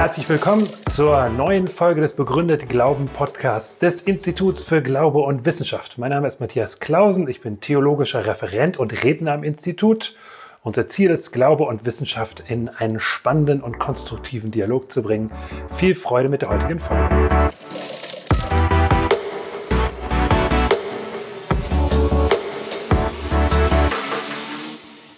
[0.00, 5.98] Herzlich willkommen zur neuen Folge des Begründet Glauben Podcasts des Instituts für Glaube und Wissenschaft.
[5.98, 10.16] Mein Name ist Matthias Klausen, ich bin theologischer Referent und Redner am Institut.
[10.62, 15.30] Unser Ziel ist, Glaube und Wissenschaft in einen spannenden und konstruktiven Dialog zu bringen.
[15.68, 17.28] Viel Freude mit der heutigen Folge.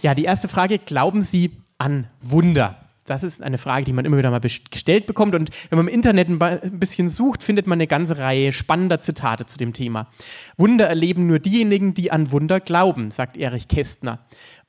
[0.00, 2.81] Ja, die erste Frage, glauben Sie an Wunder?
[3.06, 5.34] Das ist eine Frage, die man immer wieder mal gestellt bekommt.
[5.34, 9.46] Und wenn man im Internet ein bisschen sucht, findet man eine ganze Reihe spannender Zitate
[9.46, 10.08] zu dem Thema.
[10.56, 14.20] Wunder erleben nur diejenigen, die an Wunder glauben, sagt Erich Kästner.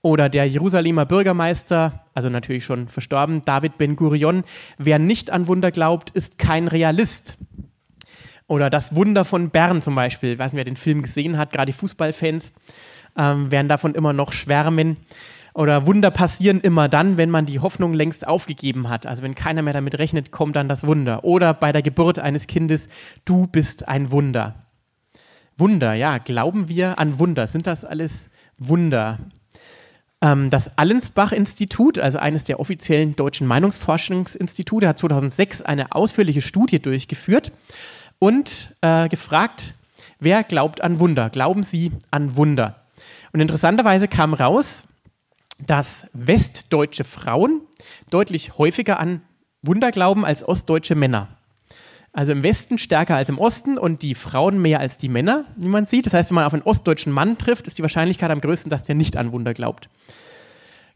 [0.02, 4.44] Oder der Jerusalemer Bürgermeister, also natürlich schon verstorben, David Ben Gurion,
[4.78, 7.38] wer nicht an Wunder glaubt, ist kein Realist.
[8.48, 11.72] Oder das Wunder von Bern zum Beispiel, weiß nicht, wer den Film gesehen hat, gerade
[11.72, 12.54] Fußballfans
[13.18, 14.98] ähm, werden davon immer noch schwärmen
[15.54, 19.06] oder Wunder passieren immer dann, wenn man die Hoffnung längst aufgegeben hat.
[19.06, 21.24] Also wenn keiner mehr damit rechnet, kommt dann das Wunder.
[21.24, 22.90] Oder bei der Geburt eines Kindes,
[23.26, 24.56] du bist ein Wunder.
[25.56, 27.46] Wunder, ja, glauben wir an Wunder?
[27.46, 29.20] Sind das alles Wunder?
[30.22, 37.52] Ähm, das Allensbach-Institut, also eines der offiziellen deutschen Meinungsforschungsinstitute, hat 2006 eine ausführliche Studie durchgeführt
[38.18, 39.76] und äh, gefragt,
[40.20, 41.30] wer glaubt an Wunder?
[41.30, 42.80] Glauben Sie an Wunder?
[43.34, 44.86] Und interessanterweise kam raus,
[45.66, 47.62] dass westdeutsche Frauen
[48.10, 49.22] deutlich häufiger an
[49.62, 51.30] Wunder glauben als ostdeutsche Männer.
[52.12, 55.68] Also im Westen stärker als im Osten und die Frauen mehr als die Männer, wie
[55.68, 56.06] man sieht.
[56.06, 58.84] Das heißt, wenn man auf einen ostdeutschen Mann trifft, ist die Wahrscheinlichkeit am größten, dass
[58.84, 59.90] der nicht an Wunder glaubt.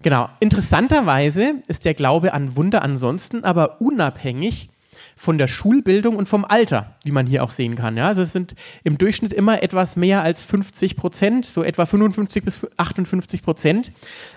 [0.03, 0.29] Genau.
[0.39, 4.69] Interessanterweise ist der Glaube an Wunder ansonsten aber unabhängig
[5.17, 7.97] von der Schulbildung und vom Alter, wie man hier auch sehen kann.
[7.97, 8.05] Ja?
[8.05, 12.67] Also es sind im Durchschnitt immer etwas mehr als 50 Prozent, so etwa 55 bis
[12.77, 13.91] 58 Prozent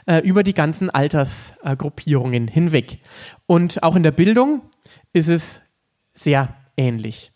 [0.06, 2.98] äh, über die ganzen Altersgruppierungen äh, hinweg.
[3.47, 4.62] Und auch in der Bildung
[5.12, 5.61] ist es
[6.12, 7.31] sehr ähnlich.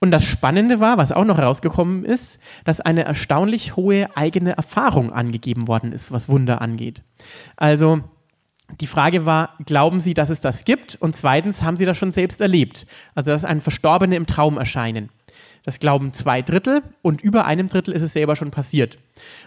[0.00, 5.12] Und das Spannende war, was auch noch herausgekommen ist, dass eine erstaunlich hohe eigene Erfahrung
[5.12, 7.02] angegeben worden ist, was Wunder angeht.
[7.56, 8.00] Also
[8.80, 10.96] die Frage war, glauben Sie, dass es das gibt?
[10.96, 12.86] Und zweitens, haben Sie das schon selbst erlebt?
[13.14, 15.08] Also, dass ein Verstorbene im Traum erscheinen.
[15.64, 18.98] Das glauben zwei Drittel und über einem Drittel ist es selber schon passiert.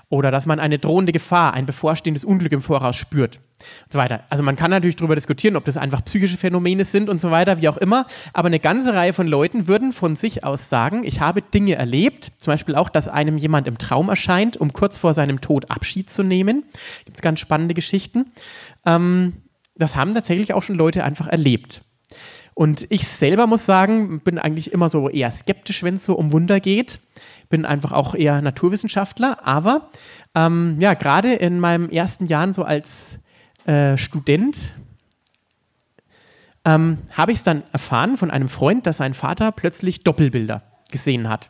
[0.09, 4.23] Oder dass man eine drohende Gefahr, ein bevorstehendes Unglück im Voraus spürt und so weiter.
[4.29, 7.61] Also man kann natürlich darüber diskutieren, ob das einfach psychische Phänomene sind und so weiter,
[7.61, 8.05] wie auch immer.
[8.33, 12.31] Aber eine ganze Reihe von Leuten würden von sich aus sagen, ich habe Dinge erlebt,
[12.37, 16.09] zum Beispiel auch, dass einem jemand im Traum erscheint, um kurz vor seinem Tod Abschied
[16.09, 16.63] zu nehmen.
[17.05, 18.25] Gibt es ganz spannende Geschichten.
[18.85, 19.33] Ähm,
[19.75, 21.81] das haben tatsächlich auch schon Leute einfach erlebt.
[22.53, 26.31] Und ich selber muss sagen, bin eigentlich immer so eher skeptisch, wenn es so um
[26.31, 26.99] Wunder geht.
[27.49, 29.89] Bin einfach auch eher Naturwissenschaftler, aber
[30.35, 33.19] ähm, ja, gerade in meinen ersten Jahren so als
[33.65, 34.73] äh, Student
[36.63, 41.27] ähm, habe ich es dann erfahren von einem Freund, dass sein Vater plötzlich Doppelbilder gesehen
[41.27, 41.49] hat.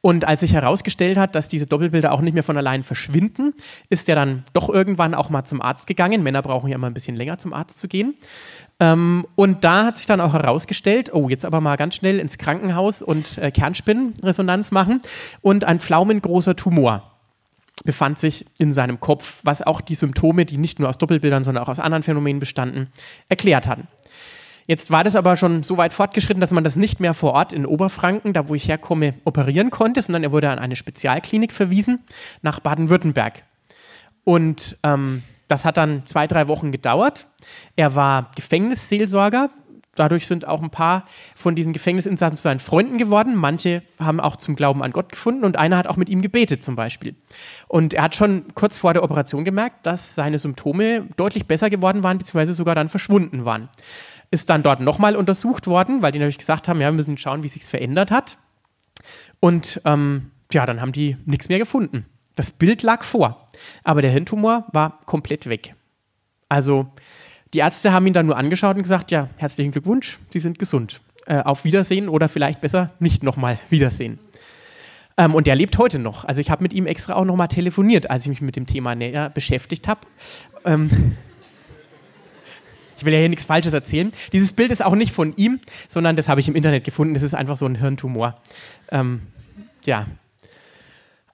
[0.00, 3.54] Und als sich herausgestellt hat, dass diese Doppelbilder auch nicht mehr von allein verschwinden,
[3.88, 6.22] ist er dann doch irgendwann auch mal zum Arzt gegangen.
[6.22, 8.14] Männer brauchen ja immer ein bisschen länger zum Arzt zu gehen.
[8.80, 12.38] Ähm, und da hat sich dann auch herausgestellt, oh, jetzt aber mal ganz schnell ins
[12.38, 15.00] Krankenhaus und äh, Kernspinnenresonanz machen
[15.42, 17.10] und ein pflaumengroßer Tumor
[17.84, 21.64] befand sich in seinem Kopf, was auch die Symptome, die nicht nur aus Doppelbildern, sondern
[21.64, 22.88] auch aus anderen Phänomenen bestanden,
[23.28, 23.88] erklärt hatten.
[24.66, 27.52] Jetzt war das aber schon so weit fortgeschritten, dass man das nicht mehr vor Ort
[27.52, 32.00] in Oberfranken, da wo ich herkomme, operieren konnte, sondern er wurde an eine Spezialklinik verwiesen
[32.40, 33.42] nach Baden-Württemberg.
[34.24, 37.26] Und ähm, das hat dann zwei, drei Wochen gedauert.
[37.76, 39.50] Er war Gefängnisseelsorger.
[39.94, 41.04] Dadurch sind auch ein paar
[41.36, 43.36] von diesen Gefängnisinsassen zu seinen Freunden geworden.
[43.36, 46.64] Manche haben auch zum Glauben an Gott gefunden und einer hat auch mit ihm gebetet
[46.64, 47.14] zum Beispiel.
[47.68, 52.02] Und er hat schon kurz vor der Operation gemerkt, dass seine Symptome deutlich besser geworden
[52.02, 53.68] waren, beziehungsweise sogar dann verschwunden waren.
[54.30, 57.44] Ist dann dort nochmal untersucht worden, weil die natürlich gesagt haben, ja, wir müssen schauen,
[57.44, 58.36] wie sich verändert hat.
[59.38, 62.06] Und ähm, ja, dann haben die nichts mehr gefunden.
[62.36, 63.46] Das Bild lag vor,
[63.84, 65.74] aber der Hirntumor war komplett weg.
[66.48, 66.88] Also
[67.52, 71.00] die Ärzte haben ihn dann nur angeschaut und gesagt, ja, herzlichen Glückwunsch, Sie sind gesund.
[71.26, 74.18] Äh, auf Wiedersehen oder vielleicht besser nicht nochmal Wiedersehen.
[75.16, 76.24] Ähm, und der lebt heute noch.
[76.24, 78.94] Also ich habe mit ihm extra auch nochmal telefoniert, als ich mich mit dem Thema
[78.94, 80.00] näher beschäftigt habe.
[80.64, 80.90] Ähm,
[82.98, 84.12] ich will ja hier nichts Falsches erzählen.
[84.32, 87.14] Dieses Bild ist auch nicht von ihm, sondern das habe ich im Internet gefunden.
[87.14, 88.38] Das ist einfach so ein Hirntumor.
[88.90, 89.22] Ähm,
[89.84, 90.06] ja,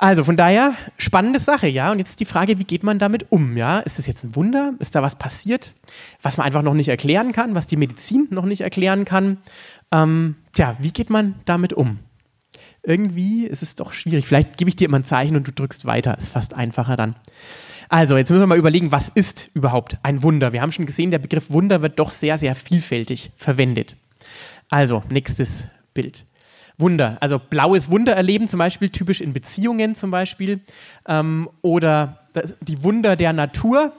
[0.01, 1.93] also von daher, spannende Sache, ja.
[1.93, 3.81] Und jetzt die Frage, wie geht man damit um, ja?
[3.81, 4.75] Ist das jetzt ein Wunder?
[4.79, 5.75] Ist da was passiert,
[6.23, 9.39] was man einfach noch nicht erklären kann, was die Medizin noch nicht erklären kann?
[9.93, 12.01] Ähm, tja, wie geht man damit um?
[12.83, 14.27] irgendwie ist es doch schwierig.
[14.27, 16.17] Vielleicht gebe ich dir immer ein Zeichen und du drückst weiter.
[16.17, 17.15] Ist fast einfacher dann.
[17.89, 20.53] Also, jetzt müssen wir mal überlegen, was ist überhaupt ein Wunder?
[20.53, 23.97] Wir haben schon gesehen, der Begriff Wunder wird doch sehr, sehr vielfältig verwendet.
[24.69, 26.25] Also, nächstes Bild.
[26.81, 30.61] Wunder, also blaues Wunder erleben, zum Beispiel typisch in Beziehungen zum Beispiel.
[31.07, 33.93] Ähm, oder das, die Wunder der Natur,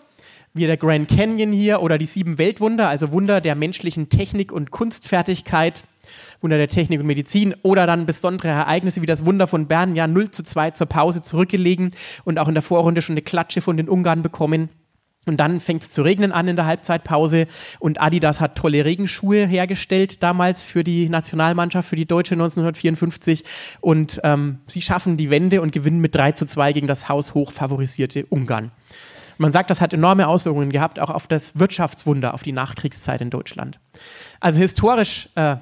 [0.54, 4.72] wie der Grand Canyon hier, oder die sieben Weltwunder, also Wunder der menschlichen Technik und
[4.72, 5.84] Kunstfertigkeit.
[6.42, 10.08] Wunder der Technik und Medizin oder dann besondere Ereignisse wie das Wunder von Bern, ja
[10.08, 11.94] 0 zu 2 zur Pause zurückgelegen
[12.24, 14.70] und auch in der Vorrunde schon eine Klatsche von den Ungarn bekommen.
[15.28, 17.46] Und dann fängt es zu regnen an in der Halbzeitpause
[17.78, 23.44] und Adidas hat tolle Regenschuhe hergestellt damals für die Nationalmannschaft, für die Deutsche 1954
[23.82, 27.52] und ähm, sie schaffen die Wende und gewinnen mit 3 zu 2 gegen das haushoch
[27.52, 28.72] favorisierte Ungarn.
[29.38, 33.30] Man sagt, das hat enorme Auswirkungen gehabt, auch auf das Wirtschaftswunder, auf die Nachkriegszeit in
[33.30, 33.80] Deutschland.
[34.40, 35.58] Also historisch äh,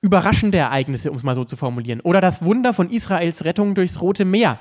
[0.00, 2.00] überraschende Ereignisse, um es mal so zu formulieren.
[2.00, 4.58] Oder das Wunder von Israels Rettung durchs Rote Meer.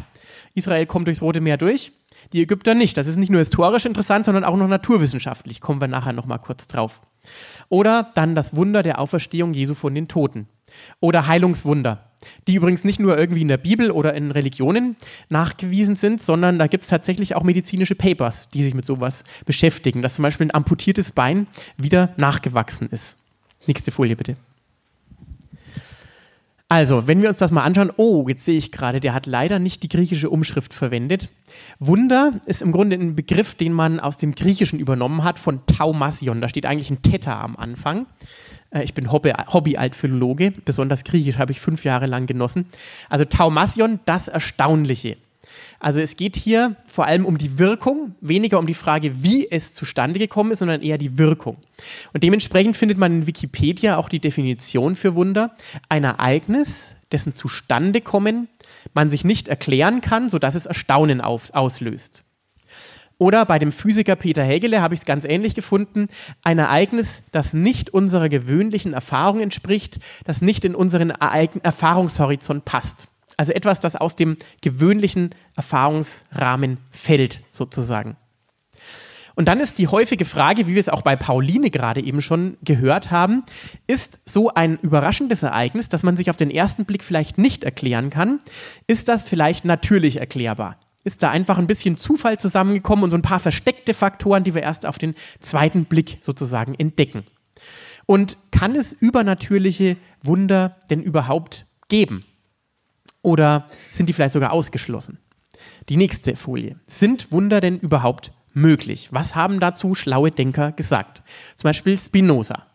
[0.53, 1.91] Israel kommt durchs Rote Meer durch,
[2.33, 2.97] die Ägypter nicht.
[2.97, 5.61] Das ist nicht nur historisch interessant, sondern auch noch naturwissenschaftlich.
[5.61, 7.01] Kommen wir nachher noch mal kurz drauf.
[7.69, 10.47] Oder dann das Wunder der Auferstehung Jesu von den Toten.
[10.99, 12.11] Oder Heilungswunder,
[12.47, 14.95] die übrigens nicht nur irgendwie in der Bibel oder in Religionen
[15.29, 20.01] nachgewiesen sind, sondern da gibt es tatsächlich auch medizinische Papers, die sich mit sowas beschäftigen,
[20.01, 21.47] dass zum Beispiel ein amputiertes Bein
[21.77, 23.17] wieder nachgewachsen ist.
[23.67, 24.35] Nächste Folie bitte.
[26.67, 29.59] Also, wenn wir uns das mal anschauen, oh, jetzt sehe ich gerade, der hat leider
[29.59, 31.29] nicht die griechische Umschrift verwendet.
[31.77, 36.41] Wunder ist im Grunde ein Begriff, den man aus dem Griechischen übernommen hat, von Taumasion.
[36.41, 38.07] Da steht eigentlich ein Theta am Anfang.
[38.71, 42.65] Äh, ich bin Hobby-Altphilologe, besonders Griechisch habe ich fünf Jahre lang genossen.
[43.09, 45.17] Also Taumasion, das Erstaunliche.
[45.79, 49.73] Also es geht hier vor allem um die Wirkung, weniger um die Frage, wie es
[49.73, 51.57] zustande gekommen ist, sondern eher die Wirkung.
[52.13, 55.55] Und dementsprechend findet man in Wikipedia auch die Definition für Wunder.
[55.89, 58.49] Ein Ereignis, dessen Zustandekommen
[58.93, 62.23] man sich nicht erklären kann, sodass es Erstaunen auf, auslöst.
[63.17, 66.07] Oder bei dem Physiker Peter Hegele habe ich es ganz ähnlich gefunden.
[66.43, 73.07] Ein Ereignis, das nicht unserer gewöhnlichen Erfahrung entspricht, das nicht in unseren Erfahrungshorizont passt.
[73.37, 78.17] Also etwas, das aus dem gewöhnlichen Erfahrungsrahmen fällt, sozusagen.
[79.35, 82.57] Und dann ist die häufige Frage, wie wir es auch bei Pauline gerade eben schon
[82.63, 83.43] gehört haben,
[83.85, 88.09] ist so ein überraschendes Ereignis, das man sich auf den ersten Blick vielleicht nicht erklären
[88.09, 88.39] kann,
[88.87, 90.79] ist das vielleicht natürlich erklärbar?
[91.03, 94.63] Ist da einfach ein bisschen Zufall zusammengekommen und so ein paar versteckte Faktoren, die wir
[94.63, 97.25] erst auf den zweiten Blick sozusagen entdecken?
[98.05, 102.23] Und kann es übernatürliche Wunder denn überhaupt geben?
[103.25, 105.17] Oder sind die vielleicht sogar ausgeschlossen?
[105.89, 106.79] Die nächste Folie.
[106.85, 109.09] Sind Wunder denn überhaupt möglich?
[109.11, 111.23] Was haben dazu schlaue Denker gesagt?
[111.55, 112.67] Zum Beispiel Spinoza,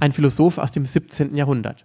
[0.00, 1.36] ein Philosoph aus dem 17.
[1.36, 1.84] Jahrhundert.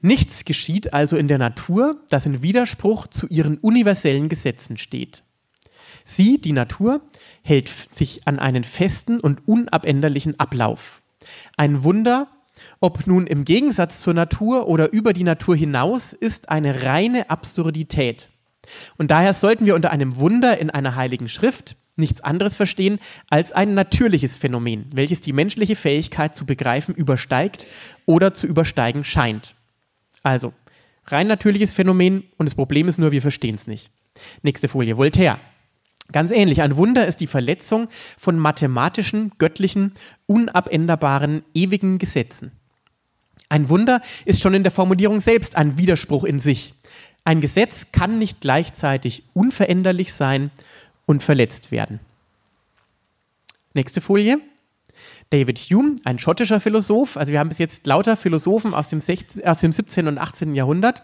[0.00, 5.22] Nichts geschieht also in der Natur, das in Widerspruch zu ihren universellen Gesetzen steht.
[6.02, 7.02] Sie, die Natur,
[7.42, 11.02] hält sich an einen festen und unabänderlichen Ablauf.
[11.56, 12.28] Ein Wunder
[12.80, 18.28] ob nun im Gegensatz zur Natur oder über die Natur hinaus, ist eine reine Absurdität.
[18.96, 22.98] Und daher sollten wir unter einem Wunder in einer heiligen Schrift nichts anderes verstehen
[23.28, 27.66] als ein natürliches Phänomen, welches die menschliche Fähigkeit zu begreifen übersteigt
[28.06, 29.54] oder zu übersteigen scheint.
[30.22, 30.52] Also,
[31.06, 33.90] rein natürliches Phänomen und das Problem ist nur, wir verstehen es nicht.
[34.42, 35.38] Nächste Folie, Voltaire.
[36.12, 39.92] Ganz ähnlich, ein Wunder ist die Verletzung von mathematischen, göttlichen,
[40.26, 42.52] unabänderbaren, ewigen Gesetzen.
[43.48, 46.74] Ein Wunder ist schon in der Formulierung selbst ein Widerspruch in sich.
[47.24, 50.50] Ein Gesetz kann nicht gleichzeitig unveränderlich sein
[51.06, 52.00] und verletzt werden.
[53.74, 54.38] Nächste Folie.
[55.30, 57.16] David Hume, ein schottischer Philosoph.
[57.16, 60.08] Also wir haben bis jetzt lauter Philosophen aus dem, 16, aus dem 17.
[60.08, 60.54] und 18.
[60.54, 61.02] Jahrhundert.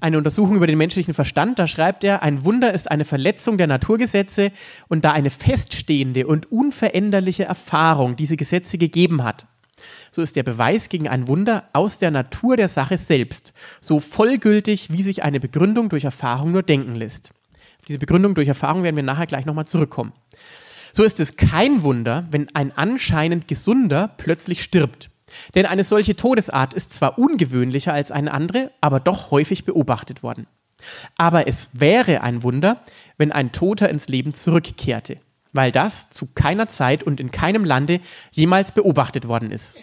[0.00, 3.66] Eine Untersuchung über den menschlichen Verstand, da schreibt er, ein Wunder ist eine Verletzung der
[3.66, 4.52] Naturgesetze
[4.88, 9.46] und da eine feststehende und unveränderliche Erfahrung diese Gesetze gegeben hat,
[10.10, 14.90] so ist der Beweis gegen ein Wunder aus der Natur der Sache selbst so vollgültig,
[14.90, 17.30] wie sich eine Begründung durch Erfahrung nur denken lässt.
[17.78, 20.12] Auf diese Begründung durch Erfahrung werden wir nachher gleich nochmal zurückkommen.
[20.92, 25.10] So ist es kein Wunder, wenn ein anscheinend Gesunder plötzlich stirbt.
[25.54, 30.46] Denn eine solche Todesart ist zwar ungewöhnlicher als eine andere, aber doch häufig beobachtet worden.
[31.16, 32.76] Aber es wäre ein Wunder,
[33.16, 35.18] wenn ein Toter ins Leben zurückkehrte,
[35.52, 38.00] weil das zu keiner Zeit und in keinem Lande
[38.32, 39.80] jemals beobachtet worden ist.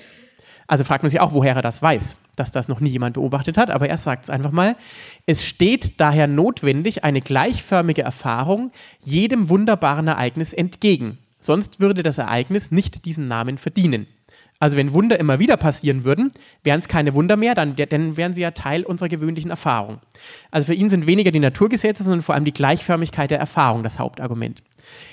[0.67, 3.57] Also fragt man sich auch, woher er das weiß, dass das noch nie jemand beobachtet
[3.57, 4.75] hat, aber er sagt es einfach mal.
[5.25, 11.19] Es steht daher notwendig eine gleichförmige Erfahrung jedem wunderbaren Ereignis entgegen.
[11.39, 14.07] Sonst würde das Ereignis nicht diesen Namen verdienen.
[14.63, 16.32] Also wenn Wunder immer wieder passieren würden,
[16.63, 20.00] wären es keine Wunder mehr, dann, dann wären sie ja Teil unserer gewöhnlichen Erfahrung.
[20.51, 24.00] Also für ihn sind weniger die Naturgesetze, sondern vor allem die Gleichförmigkeit der Erfahrung das
[24.00, 24.63] Hauptargument.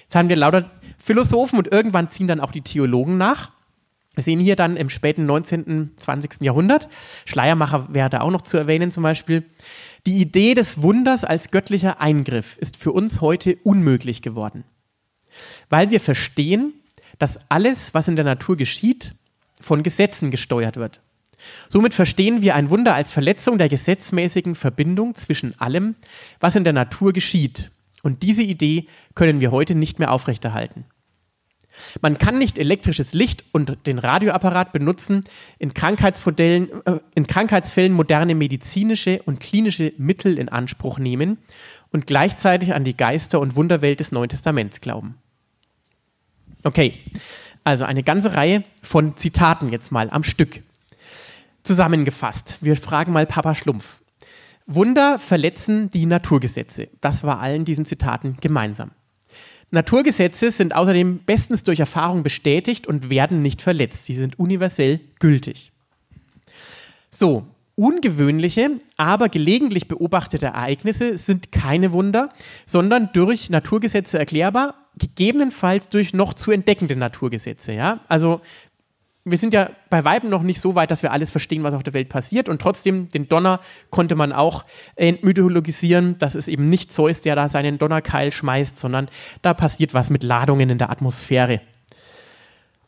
[0.02, 3.50] Jetzt haben wir lauter Philosophen und irgendwann ziehen dann auch die Theologen nach.
[4.14, 6.42] Wir sehen hier dann im späten 19., 20.
[6.42, 6.88] Jahrhundert,
[7.24, 9.42] Schleiermacher wäre da auch noch zu erwähnen zum Beispiel,
[10.06, 14.62] die Idee des Wunders als göttlicher Eingriff ist für uns heute unmöglich geworden.
[15.70, 16.72] Weil wir verstehen,
[17.18, 19.16] dass alles, was in der Natur geschieht,
[19.60, 21.00] von Gesetzen gesteuert wird.
[21.68, 25.94] Somit verstehen wir ein Wunder als Verletzung der gesetzmäßigen Verbindung zwischen allem,
[26.38, 27.70] was in der Natur geschieht.
[28.02, 30.84] Und diese Idee können wir heute nicht mehr aufrechterhalten.
[32.02, 35.22] Man kann nicht elektrisches Licht und den Radioapparat benutzen,
[35.58, 41.38] in, Krankheitsfällen, äh, in Krankheitsfällen moderne medizinische und klinische Mittel in Anspruch nehmen
[41.92, 45.16] und gleichzeitig an die Geister- und Wunderwelt des Neuen Testaments glauben.
[46.64, 46.98] Okay,
[47.64, 50.62] also eine ganze Reihe von Zitaten jetzt mal am Stück.
[51.62, 54.00] Zusammengefasst, wir fragen mal Papa Schlumpf.
[54.66, 56.88] Wunder verletzen die Naturgesetze.
[57.00, 58.92] Das war allen diesen Zitaten gemeinsam.
[59.72, 64.04] Naturgesetze sind außerdem bestens durch Erfahrung bestätigt und werden nicht verletzt.
[64.06, 65.70] Sie sind universell gültig.
[67.10, 72.30] So, ungewöhnliche, aber gelegentlich beobachtete Ereignisse sind keine Wunder,
[72.66, 77.72] sondern durch Naturgesetze erklärbar, gegebenenfalls durch noch zu entdeckende Naturgesetze.
[77.72, 78.00] Ja?
[78.06, 78.40] Also
[79.24, 81.82] wir sind ja bei Weiben noch nicht so weit, dass wir alles verstehen, was auf
[81.82, 82.48] der Welt passiert.
[82.48, 84.64] Und trotzdem, den Donner konnte man auch
[84.96, 86.16] entmythologisieren.
[86.18, 89.08] Das ist eben nicht Zeus, der da seinen Donnerkeil schmeißt, sondern
[89.42, 91.60] da passiert was mit Ladungen in der Atmosphäre.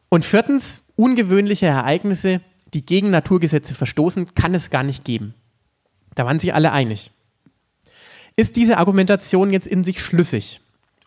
[0.09, 2.40] Und viertens, ungewöhnliche Ereignisse,
[2.75, 5.35] die gegen Naturgesetze verstoßen, kann es gar nicht geben.
[6.14, 7.11] Da waren sich alle einig.
[8.37, 10.61] Ist diese Argumentation jetzt in sich schlüssig?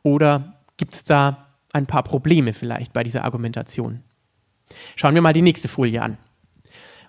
[0.04, 4.02] Oder gibt es da ein paar Probleme vielleicht bei dieser Argumentation?
[4.96, 6.18] Schauen wir mal die nächste Folie an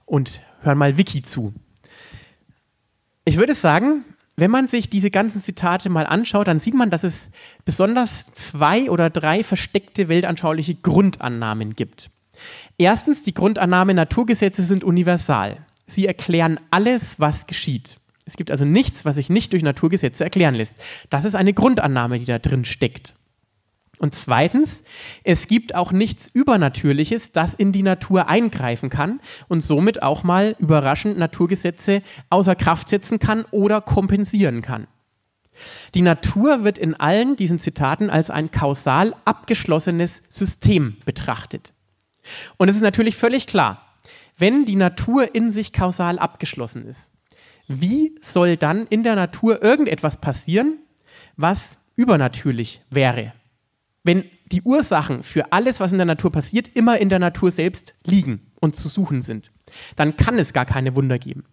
[0.05, 1.55] und hören mal Wiki zu.
[3.25, 4.05] Ich würde sagen,
[4.37, 7.31] wenn man sich diese ganzen Zitate mal anschaut, dann sieht man, dass es
[7.65, 12.11] besonders zwei oder drei versteckte weltanschauliche Grundannahmen gibt.
[12.77, 15.57] Erstens die Grundannahme, Naturgesetze sind universal.
[15.87, 17.99] Sie erklären alles, was geschieht.
[18.27, 20.79] Es gibt also nichts, was sich nicht durch Naturgesetze erklären lässt.
[21.09, 23.15] Das ist eine Grundannahme, die da drin steckt.
[23.99, 24.85] Und zweitens,
[25.25, 30.55] es gibt auch nichts Übernatürliches, das in die Natur eingreifen kann und somit auch mal
[30.59, 34.87] überraschend Naturgesetze außer Kraft setzen kann oder kompensieren kann.
[35.95, 41.73] Die Natur wird in allen diesen Zitaten als ein kausal abgeschlossenes System betrachtet.
[42.59, 43.95] Und es ist natürlich völlig klar,
[44.37, 47.13] wenn die Natur in sich kausal abgeschlossen ist,
[47.69, 50.79] wie soll dann in der Natur irgendetwas passieren,
[51.37, 53.33] was übernatürlich wäre?
[54.07, 57.95] Wenn die Ursachen für alles, was in der Natur passiert, immer in der Natur selbst
[58.07, 59.51] liegen und zu suchen sind,
[59.97, 61.45] dann kann es gar keine Wunder geben.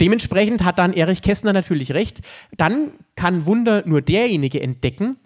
[0.00, 2.20] Dementsprechend hat dann Erich Kästner natürlich recht,
[2.56, 5.16] dann kann Wunder nur derjenige entdecken,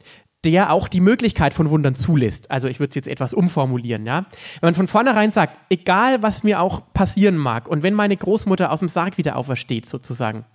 [0.45, 2.51] der auch die Möglichkeit von Wundern zulässt.
[2.51, 4.23] Also ich würde es jetzt etwas umformulieren, ja.
[4.61, 8.73] Wenn man von vornherein sagt, egal was mir auch passieren mag und wenn meine Großmutter
[8.73, 10.47] aus dem Sarg wieder aufersteht sozusagen,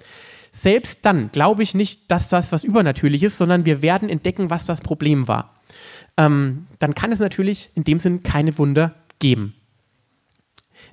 [0.51, 4.65] selbst dann glaube ich nicht, dass das was übernatürlich ist, sondern wir werden entdecken, was
[4.65, 5.54] das Problem war
[6.18, 9.56] ähm, dann kann es natürlich in dem Sinn keine Wunder geben.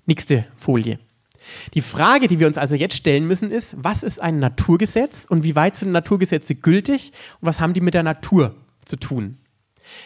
[0.07, 0.99] Nächste Folie.
[1.75, 5.43] Die Frage, die wir uns also jetzt stellen müssen, ist, was ist ein Naturgesetz und
[5.43, 9.39] wie weit sind Naturgesetze gültig und was haben die mit der Natur zu tun?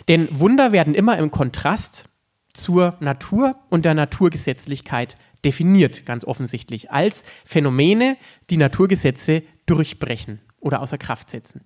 [0.09, 2.09] Denn Wunder werden immer im Kontrast
[2.53, 8.17] zur Natur und der Naturgesetzlichkeit definiert, ganz offensichtlich, als Phänomene,
[8.51, 11.63] die Naturgesetze durchbrechen oder außer Kraft setzen.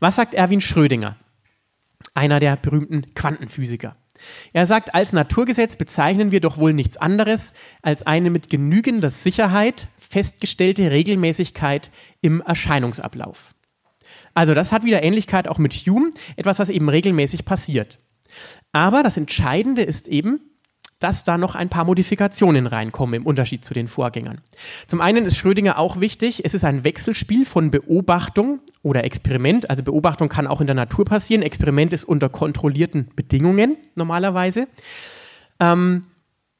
[0.00, 1.16] Was sagt Erwin Schrödinger?
[2.14, 3.96] Einer der berühmten Quantenphysiker.
[4.52, 9.88] Er sagt, als Naturgesetz bezeichnen wir doch wohl nichts anderes als eine mit genügender Sicherheit
[9.98, 11.90] festgestellte Regelmäßigkeit
[12.20, 13.54] im Erscheinungsablauf.
[14.34, 17.98] Also das hat wieder Ähnlichkeit auch mit Hume, etwas, was eben regelmäßig passiert.
[18.72, 20.40] Aber das Entscheidende ist eben,
[21.02, 24.40] dass da noch ein paar Modifikationen reinkommen im Unterschied zu den Vorgängern.
[24.86, 29.68] Zum einen ist Schrödinger auch wichtig, es ist ein Wechselspiel von Beobachtung oder Experiment.
[29.68, 34.68] Also Beobachtung kann auch in der Natur passieren, Experiment ist unter kontrollierten Bedingungen normalerweise.
[35.58, 36.04] Ähm,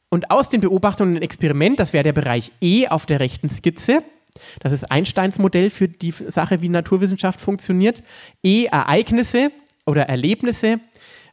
[0.09, 4.03] und aus den Beobachtungen und Experiment, das wäre der Bereich E auf der rechten Skizze,
[4.61, 8.03] das ist Einsteins Modell für die Sache, wie Naturwissenschaft funktioniert.
[8.43, 9.51] E Ereignisse
[9.87, 10.81] oder Erlebnisse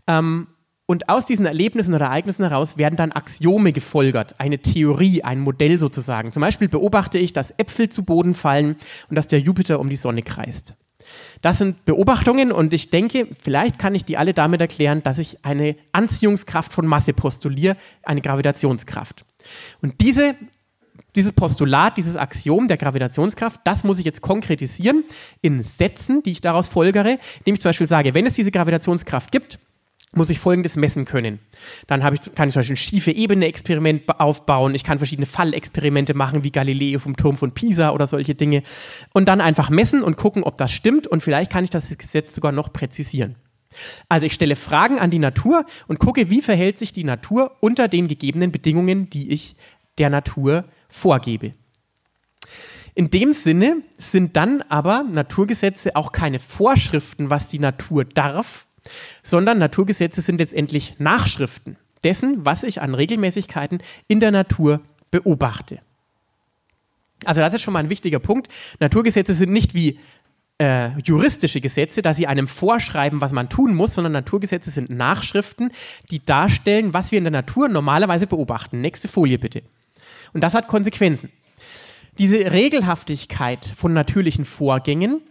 [0.07, 0.47] ähm,
[0.89, 5.77] und aus diesen Erlebnissen oder Ereignissen heraus werden dann Axiome gefolgert, eine Theorie, ein Modell
[5.77, 6.31] sozusagen.
[6.31, 8.75] Zum Beispiel beobachte ich, dass Äpfel zu Boden fallen
[9.07, 10.73] und dass der Jupiter um die Sonne kreist.
[11.43, 15.45] Das sind Beobachtungen und ich denke, vielleicht kann ich die alle damit erklären, dass ich
[15.45, 19.25] eine Anziehungskraft von Masse postuliere, eine Gravitationskraft.
[19.83, 20.33] Und diese,
[21.15, 25.03] dieses Postulat, dieses Axiom der Gravitationskraft, das muss ich jetzt konkretisieren
[25.41, 29.31] in Sätzen, die ich daraus folgere, indem ich zum Beispiel sage, wenn es diese Gravitationskraft
[29.31, 29.59] gibt,
[30.13, 31.39] muss ich folgendes messen können.
[31.87, 34.73] Dann ich, kann ich zum Beispiel ein schiefe Ebene-Experiment aufbauen.
[34.73, 38.63] Ich kann verschiedene Fallexperimente machen, wie Galileo vom Turm von Pisa oder solche Dinge.
[39.13, 41.05] Und dann einfach messen und gucken, ob das stimmt.
[41.05, 43.35] Und vielleicht kann ich das Gesetz sogar noch präzisieren.
[44.07, 47.87] Also ich stelle Fragen an die Natur und gucke, wie verhält sich die Natur unter
[47.87, 49.55] den gegebenen Bedingungen, die ich
[49.99, 51.53] der Natur vorgebe.
[52.95, 58.67] In dem Sinne sind dann aber Naturgesetze auch keine Vorschriften, was die Natur darf,
[59.23, 64.81] sondern Naturgesetze sind letztendlich Nachschriften dessen, was ich an Regelmäßigkeiten in der Natur
[65.11, 65.79] beobachte.
[67.25, 68.47] Also das ist schon mal ein wichtiger Punkt.
[68.79, 69.99] Naturgesetze sind nicht wie
[70.59, 75.71] äh, juristische Gesetze, da sie einem vorschreiben, was man tun muss, sondern Naturgesetze sind Nachschriften,
[76.11, 78.81] die darstellen, was wir in der Natur normalerweise beobachten.
[78.81, 79.63] Nächste Folie bitte.
[80.33, 81.31] Und das hat Konsequenzen.
[82.17, 85.21] Diese Regelhaftigkeit von natürlichen Vorgängen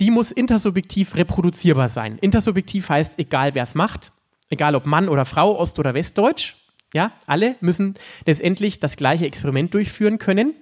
[0.00, 2.18] die muss intersubjektiv reproduzierbar sein.
[2.18, 4.12] Intersubjektiv heißt, egal wer es macht,
[4.50, 6.54] egal ob Mann oder Frau, Ost- oder Westdeutsch,
[6.94, 7.94] ja, alle müssen
[8.26, 10.54] letztendlich das gleiche Experiment durchführen können.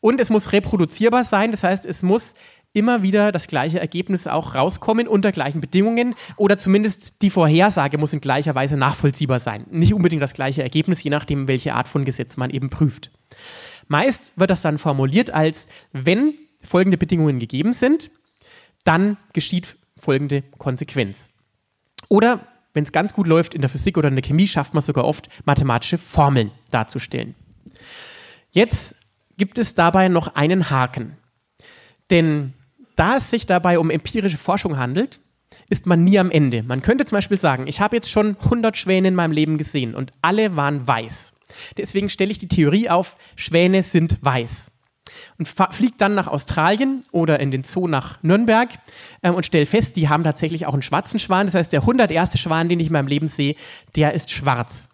[0.00, 2.34] Und es muss reproduzierbar sein, das heißt, es muss
[2.72, 8.12] immer wieder das gleiche Ergebnis auch rauskommen unter gleichen Bedingungen oder zumindest die Vorhersage muss
[8.12, 9.66] in gleicher Weise nachvollziehbar sein.
[9.70, 13.10] Nicht unbedingt das gleiche Ergebnis, je nachdem, welche Art von Gesetz man eben prüft.
[13.88, 18.10] Meist wird das dann formuliert als, wenn folgende Bedingungen gegeben sind,
[18.88, 21.28] dann geschieht folgende Konsequenz.
[22.08, 22.40] Oder
[22.72, 25.04] wenn es ganz gut läuft in der Physik oder in der Chemie, schafft man sogar
[25.04, 27.34] oft mathematische Formeln darzustellen.
[28.50, 28.94] Jetzt
[29.36, 31.18] gibt es dabei noch einen Haken.
[32.10, 32.54] Denn
[32.96, 35.20] da es sich dabei um empirische Forschung handelt,
[35.68, 36.62] ist man nie am Ende.
[36.62, 39.94] Man könnte zum Beispiel sagen, ich habe jetzt schon 100 Schwäne in meinem Leben gesehen
[39.94, 41.34] und alle waren weiß.
[41.76, 44.72] Deswegen stelle ich die Theorie auf, Schwäne sind weiß
[45.38, 48.70] und fliegt dann nach Australien oder in den Zoo nach Nürnberg
[49.22, 51.46] ähm, und stellt fest, die haben tatsächlich auch einen schwarzen Schwan.
[51.46, 52.38] Das heißt, der 101.
[52.38, 53.54] Schwan, den ich in meinem Leben sehe,
[53.96, 54.90] der ist schwarz.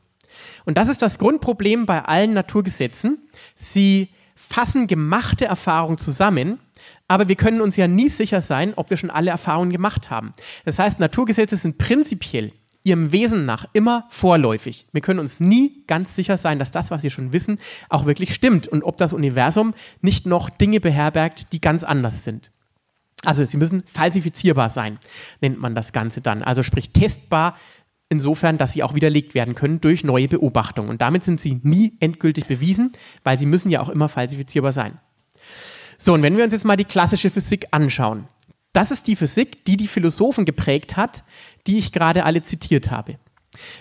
[0.65, 3.19] Und das ist das Grundproblem bei allen Naturgesetzen.
[3.55, 6.59] Sie fassen gemachte Erfahrungen zusammen,
[7.09, 10.33] aber wir können uns ja nie sicher sein, ob wir schon alle Erfahrungen gemacht haben.
[10.65, 12.53] Das heißt, Naturgesetze sind prinzipiell
[12.85, 14.87] ihrem Wesen nach immer vorläufig.
[14.93, 18.35] Wir können uns nie ganz sicher sein, dass das, was wir schon wissen, auch wirklich
[18.35, 22.51] stimmt und ob das Universum nicht noch Dinge beherbergt, die ganz anders sind.
[23.25, 24.99] Also sie müssen falsifizierbar sein,
[25.41, 26.43] nennt man das Ganze dann.
[26.43, 27.57] Also sprich testbar
[28.11, 30.91] insofern, dass sie auch widerlegt werden können durch neue Beobachtungen.
[30.91, 32.93] Und damit sind sie nie endgültig bewiesen,
[33.25, 35.01] weil sie müssen ja auch immer falsifizierbar sein.
[35.97, 38.27] So, und wenn wir uns jetzt mal die klassische Physik anschauen,
[38.75, 41.23] das ist die Physik, die die Philosophen geprägt hat,
[41.67, 43.19] die ich gerade alle zitiert habe.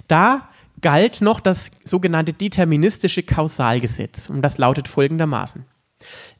[0.07, 0.49] Da
[0.81, 5.65] galt noch das sogenannte deterministische Kausalgesetz und das lautet folgendermaßen.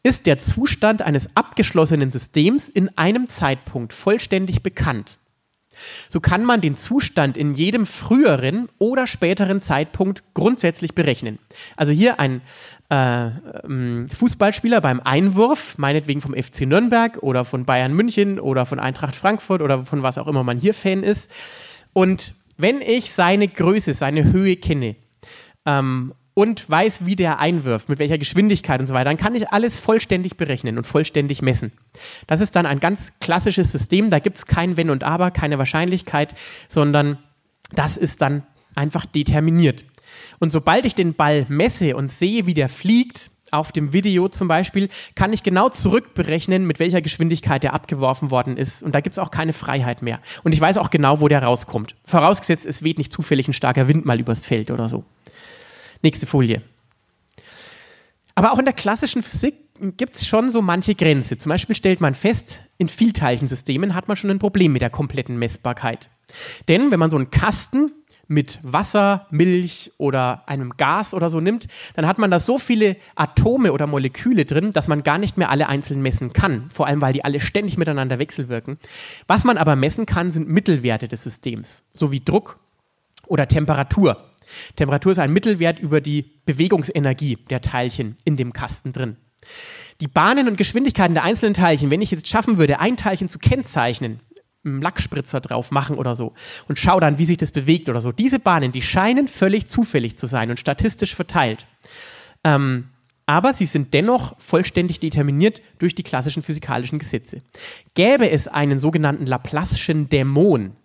[0.03, 5.17] Ist der Zustand eines abgeschlossenen Systems in einem Zeitpunkt vollständig bekannt,
[6.09, 11.39] so kann man den Zustand in jedem früheren oder späteren Zeitpunkt grundsätzlich berechnen.
[11.75, 12.41] Also hier ein
[12.89, 13.27] äh,
[13.65, 19.15] ähm, Fußballspieler beim Einwurf, meinetwegen vom FC Nürnberg oder von Bayern München oder von Eintracht
[19.15, 21.31] Frankfurt oder von was auch immer man hier Fan ist.
[21.93, 24.95] Und wenn ich seine Größe, seine Höhe kenne
[25.65, 29.49] ähm, und weiß, wie der einwirft, mit welcher Geschwindigkeit und so weiter, dann kann ich
[29.49, 31.71] alles vollständig berechnen und vollständig messen.
[32.27, 35.57] Das ist dann ein ganz klassisches System, da gibt es kein Wenn und Aber, keine
[35.57, 36.33] Wahrscheinlichkeit,
[36.67, 37.19] sondern
[37.71, 38.43] das ist dann
[38.75, 39.85] einfach determiniert.
[40.39, 44.47] Und sobald ich den Ball messe und sehe, wie der fliegt, auf dem Video zum
[44.47, 48.81] Beispiel, kann ich genau zurückberechnen, mit welcher Geschwindigkeit der abgeworfen worden ist.
[48.81, 50.19] Und da gibt es auch keine Freiheit mehr.
[50.43, 51.95] Und ich weiß auch genau, wo der rauskommt.
[52.03, 55.05] Vorausgesetzt, es weht nicht zufällig ein starker Wind mal übers Feld oder so.
[56.03, 56.61] Nächste Folie.
[58.35, 59.55] Aber auch in der klassischen Physik
[59.97, 61.37] gibt es schon so manche Grenze.
[61.37, 65.37] Zum Beispiel stellt man fest, in Vielteilchensystemen hat man schon ein Problem mit der kompletten
[65.37, 66.09] Messbarkeit.
[66.67, 67.91] Denn wenn man so einen Kasten
[68.27, 72.95] mit Wasser, Milch oder einem Gas oder so nimmt, dann hat man da so viele
[73.15, 76.69] Atome oder Moleküle drin, dass man gar nicht mehr alle einzeln messen kann.
[76.69, 78.77] Vor allem, weil die alle ständig miteinander wechselwirken.
[79.27, 82.59] Was man aber messen kann, sind Mittelwerte des Systems, sowie Druck
[83.27, 84.29] oder Temperatur.
[84.75, 89.17] Temperatur ist ein Mittelwert über die Bewegungsenergie der Teilchen in dem Kasten drin.
[90.01, 93.39] Die Bahnen und Geschwindigkeiten der einzelnen Teilchen, wenn ich jetzt schaffen würde, ein Teilchen zu
[93.39, 94.19] kennzeichnen,
[94.65, 96.33] einen Lackspritzer drauf machen oder so
[96.67, 98.11] und schau dann, wie sich das bewegt oder so.
[98.11, 101.67] Diese Bahnen, die scheinen völlig zufällig zu sein und statistisch verteilt.
[102.43, 102.89] Ähm,
[103.25, 107.41] aber sie sind dennoch vollständig determiniert durch die klassischen physikalischen Gesetze.
[107.93, 110.75] Gäbe es einen sogenannten Laplace'schen Dämon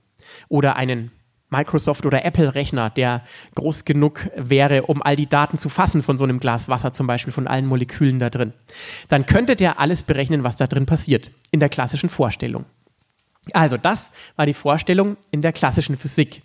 [0.49, 1.11] oder einen
[1.51, 3.23] Microsoft oder Apple-Rechner, der
[3.55, 7.07] groß genug wäre, um all die Daten zu fassen von so einem Glas Wasser, zum
[7.07, 8.53] Beispiel von allen Molekülen da drin,
[9.09, 12.67] dann könnte der alles berechnen, was da drin passiert, in der klassischen Vorstellung.
[13.53, 16.43] Also das war die Vorstellung in der klassischen Physik,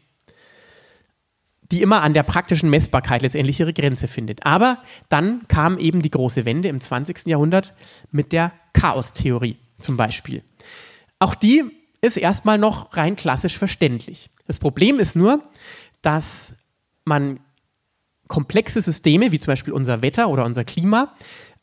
[1.72, 4.46] die immer an der praktischen Messbarkeit letztendlich ihre Grenze findet.
[4.46, 4.78] Aber
[5.10, 7.26] dann kam eben die große Wende im 20.
[7.26, 7.74] Jahrhundert
[8.12, 10.44] mit der Chaostheorie zum Beispiel.
[11.20, 11.64] Auch die
[12.04, 14.30] ist erstmal noch rein klassisch verständlich.
[14.46, 15.42] Das Problem ist nur,
[16.02, 16.56] dass
[17.06, 17.40] man
[18.28, 21.14] komplexe Systeme, wie zum Beispiel unser Wetter oder unser Klima,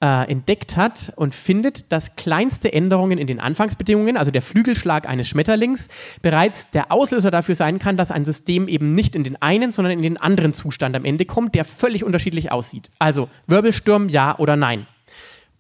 [0.03, 5.29] äh, entdeckt hat und findet, dass kleinste Änderungen in den Anfangsbedingungen, also der Flügelschlag eines
[5.29, 5.91] Schmetterlings,
[6.23, 9.93] bereits der Auslöser dafür sein kann, dass ein System eben nicht in den einen, sondern
[9.93, 12.91] in den anderen Zustand am Ende kommt, der völlig unterschiedlich aussieht.
[12.99, 14.87] Also Wirbelsturm, ja oder nein.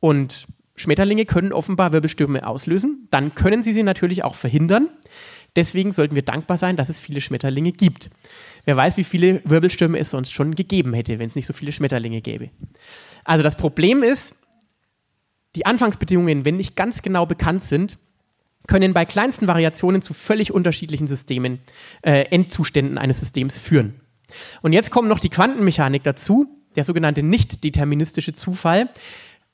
[0.00, 0.46] Und
[0.80, 3.06] Schmetterlinge können offenbar Wirbelstürme auslösen.
[3.10, 4.88] Dann können sie sie natürlich auch verhindern.
[5.56, 8.10] Deswegen sollten wir dankbar sein, dass es viele Schmetterlinge gibt.
[8.64, 11.72] Wer weiß, wie viele Wirbelstürme es sonst schon gegeben hätte, wenn es nicht so viele
[11.72, 12.50] Schmetterlinge gäbe.
[13.24, 14.36] Also das Problem ist,
[15.56, 17.98] die Anfangsbedingungen, wenn nicht ganz genau bekannt sind,
[18.66, 21.58] können bei kleinsten Variationen zu völlig unterschiedlichen Systemen,
[22.02, 24.00] äh, Endzuständen eines Systems führen.
[24.62, 28.88] Und jetzt kommt noch die Quantenmechanik dazu, der sogenannte nicht deterministische Zufall,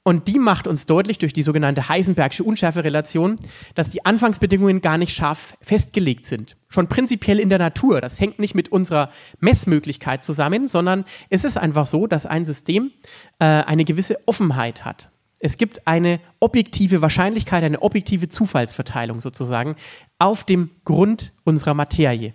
[0.06, 3.40] und die macht uns deutlich durch die sogenannte Heisenbergsche Unschärferelation,
[3.74, 6.56] dass die Anfangsbedingungen gar nicht scharf festgelegt sind.
[6.68, 8.00] Schon prinzipiell in der Natur.
[8.00, 12.92] Das hängt nicht mit unserer Messmöglichkeit zusammen, sondern es ist einfach so, dass ein System
[13.40, 15.10] äh, eine gewisse Offenheit hat.
[15.40, 19.74] Es gibt eine objektive Wahrscheinlichkeit, eine objektive Zufallsverteilung sozusagen
[20.20, 22.32] auf dem Grund unserer Materie.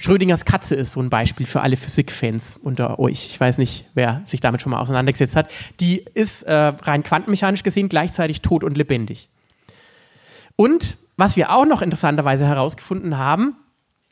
[0.00, 3.26] Schrödingers Katze ist so ein Beispiel für alle Physikfans unter euch.
[3.26, 5.50] Ich weiß nicht, wer sich damit schon mal auseinandergesetzt hat.
[5.78, 9.28] Die ist äh, rein quantenmechanisch gesehen gleichzeitig tot und lebendig.
[10.56, 13.56] Und was wir auch noch interessanterweise herausgefunden haben,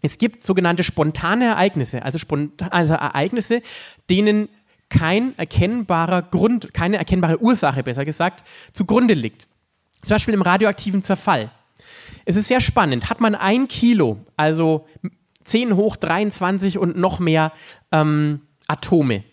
[0.03, 3.63] es gibt sogenannte spontane Ereignisse, also, spontan, also Ereignisse,
[4.11, 4.51] denen
[4.91, 9.49] kein erkennbarer Grund, keine erkennbare Ursache, besser gesagt, zugrunde liegt.
[10.03, 11.51] Zum Beispiel im radioaktiven Zerfall.
[12.27, 13.09] Es ist sehr spannend.
[13.09, 14.87] Hat man ein Kilo, also
[15.49, 17.53] 10 hoch 23 und noch mehr
[17.93, 19.25] ähm, Atome,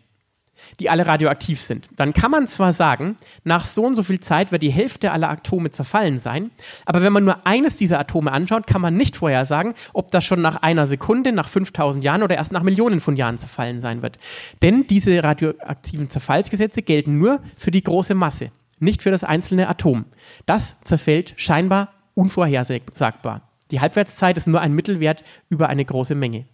[0.79, 1.89] die alle radioaktiv sind.
[1.97, 5.29] Dann kann man zwar sagen, nach so und so viel Zeit wird die Hälfte aller
[5.29, 6.51] Atome zerfallen sein,
[6.85, 10.41] aber wenn man nur eines dieser Atome anschaut, kann man nicht vorhersagen, ob das schon
[10.41, 14.17] nach einer Sekunde, nach 5000 Jahren oder erst nach Millionen von Jahren zerfallen sein wird.
[14.61, 20.05] Denn diese radioaktiven Zerfallsgesetze gelten nur für die große Masse, nicht für das einzelne Atom.
[20.45, 23.44] Das zerfällt scheinbar unvorhersagbar.
[23.71, 26.45] Die Halbwertszeit ist nur ein Mittelwert über eine große Menge.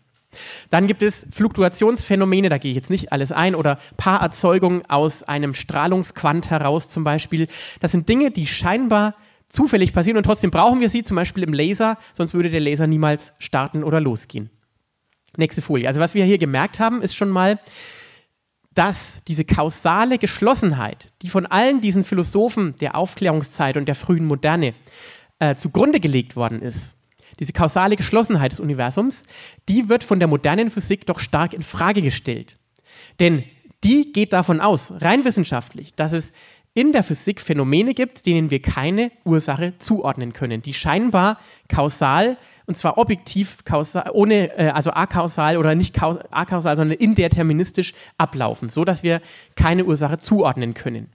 [0.70, 5.54] Dann gibt es Fluktuationsphänomene, da gehe ich jetzt nicht alles ein, oder Paarerzeugung aus einem
[5.54, 7.48] Strahlungsquant heraus zum Beispiel.
[7.82, 9.16] Das sind Dinge, die scheinbar
[9.50, 12.88] zufällig passieren und trotzdem brauchen wir sie, zum Beispiel im Laser, sonst würde der Laser
[12.88, 14.50] niemals starten oder losgehen.
[15.36, 15.88] Nächste Folie.
[15.88, 17.60] Also was wir hier gemerkt haben, ist schon mal,
[18.74, 24.74] dass diese kausale Geschlossenheit, die von allen diesen Philosophen der Aufklärungszeit und der frühen Moderne
[25.40, 27.01] äh, zugrunde gelegt worden ist,
[27.40, 29.26] diese kausale Geschlossenheit des Universums,
[29.70, 32.58] die wird von der modernen Physik doch stark in Frage gestellt.
[33.20, 33.44] Denn
[33.84, 36.34] die geht davon aus, rein wissenschaftlich, dass es
[36.74, 42.78] in der Physik Phänomene gibt, denen wir keine Ursache zuordnen können, die scheinbar kausal und
[42.78, 49.04] zwar objektiv kausal, ohne äh, also akausal oder nicht akausal, sondern indeterministisch ablaufen, so dass
[49.04, 49.22] wir
[49.56, 51.10] keine Ursache zuordnen können.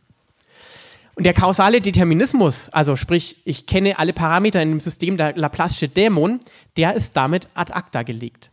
[1.16, 5.88] Und der kausale Determinismus, also sprich, ich kenne alle Parameter in dem System der Laplace'sche
[5.88, 6.40] Dämon,
[6.76, 8.50] der ist damit ad acta gelegt.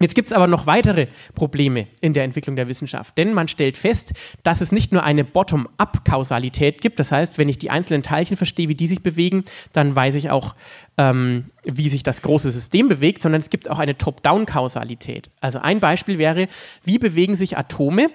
[0.00, 3.78] Jetzt gibt es aber noch weitere Probleme in der Entwicklung der Wissenschaft, denn man stellt
[3.78, 8.36] fest, dass es nicht nur eine Bottom-up-Kausalität gibt, das heißt, wenn ich die einzelnen Teilchen
[8.36, 10.56] verstehe, wie die sich bewegen, dann weiß ich auch,
[10.98, 15.30] ähm, wie sich das große System bewegt, sondern es gibt auch eine Top-down-Kausalität.
[15.40, 16.48] Also ein Beispiel wäre,
[16.84, 18.10] wie bewegen sich Atome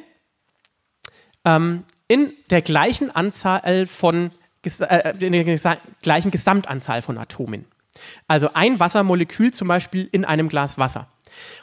[1.45, 4.31] ähm, in der gleichen Anzahl von
[4.63, 7.63] äh, in der gleichen Gesamtanzahl von Atomen.
[8.27, 11.07] Also ein Wassermolekül zum Beispiel in einem Glas Wasser.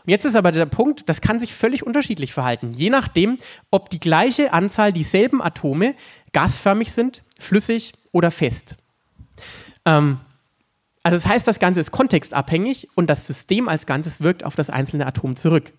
[0.06, 3.36] Und jetzt ist aber der Punkt, das kann sich völlig unterschiedlich verhalten, je nachdem,
[3.70, 5.94] ob die gleiche Anzahl dieselben Atome
[6.32, 8.76] gasförmig sind, flüssig oder fest.
[9.84, 10.18] Ähm,
[11.02, 14.70] also das heißt, das Ganze ist kontextabhängig und das System als Ganzes wirkt auf das
[14.70, 15.74] einzelne Atom zurück.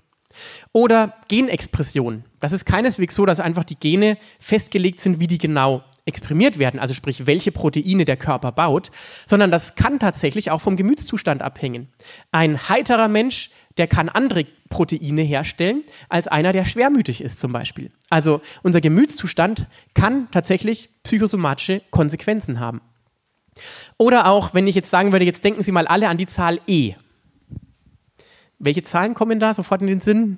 [0.73, 2.23] Oder Genexpression.
[2.39, 6.79] Das ist keineswegs so, dass einfach die Gene festgelegt sind, wie die genau exprimiert werden,
[6.79, 8.89] also sprich, welche Proteine der Körper baut,
[9.25, 11.87] sondern das kann tatsächlich auch vom Gemütszustand abhängen.
[12.31, 17.91] Ein heiterer Mensch, der kann andere Proteine herstellen als einer, der schwermütig ist zum Beispiel.
[18.09, 22.81] Also unser Gemütszustand kann tatsächlich psychosomatische Konsequenzen haben.
[23.97, 26.59] Oder auch, wenn ich jetzt sagen würde, jetzt denken Sie mal alle an die Zahl
[26.67, 26.93] E.
[28.59, 30.37] Welche Zahlen kommen da sofort in den Sinn?